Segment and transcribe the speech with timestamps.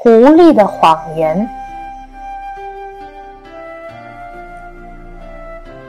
[0.00, 1.48] 狐狸的谎言。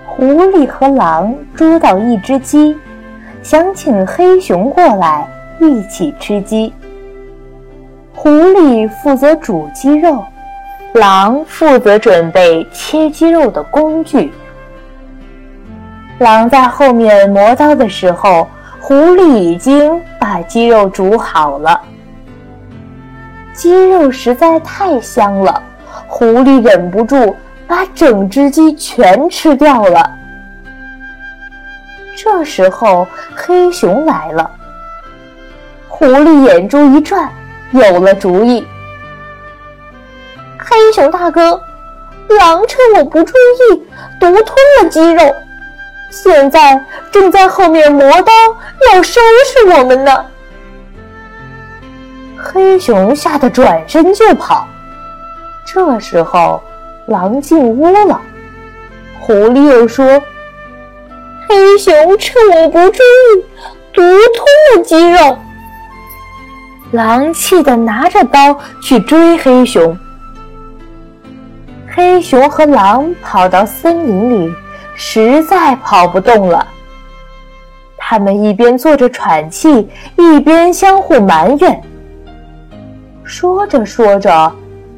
[0.03, 2.75] 狐狸和狼捉到一只鸡，
[3.43, 5.27] 想请黑熊过来
[5.59, 6.73] 一起吃鸡。
[8.15, 10.25] 狐狸负责煮鸡肉，
[10.93, 14.33] 狼负责准备切鸡肉的工具。
[16.17, 18.47] 狼在后面磨刀的时候，
[18.81, 21.79] 狐狸已经把鸡肉煮好了。
[23.59, 25.61] 鸡肉实在太香了，
[26.07, 27.35] 狐狸忍不住
[27.67, 30.09] 把整只鸡全吃掉了。
[32.15, 34.49] 这时候，黑熊来了。
[35.89, 37.29] 狐狸眼珠一转，
[37.71, 38.65] 有了主意
[40.57, 41.61] ：“黑熊大哥，
[42.29, 43.85] 狼趁我不注意
[44.21, 45.35] 独吞了鸡肉。”
[46.09, 48.31] 现在正在后面磨刀，
[48.93, 50.25] 要收拾我们呢。
[52.41, 54.67] 黑熊吓得转身就跑。
[55.65, 56.61] 这时候，
[57.07, 58.21] 狼进屋了。
[59.19, 60.05] 狐狸又说
[61.47, 63.45] ：“黑熊趁我不注意，
[63.93, 65.37] 独吞了鸡肉。”
[66.91, 69.97] 狼气得拿着刀去追黑熊。
[71.93, 74.53] 黑熊和狼跑到森林里。
[75.01, 76.67] 实在跑不动了，
[77.97, 79.87] 他们一边坐着喘气，
[80.17, 81.81] 一边相互埋怨。
[83.29, 84.51] 说着说着，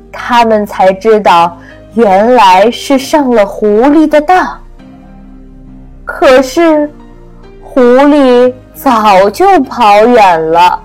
[0.10, 1.58] 他们才知道
[1.96, 4.58] 原来是上了狐狸的当。
[6.06, 6.90] 可是，
[7.62, 10.80] 狐狸早就跑远了。